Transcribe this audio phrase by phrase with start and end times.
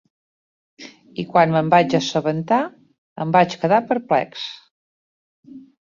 [1.23, 2.61] I quan me'n vaig assabentar,
[3.27, 4.51] em vaig quedar perplex.